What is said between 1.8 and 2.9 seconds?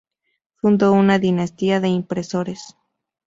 impresores.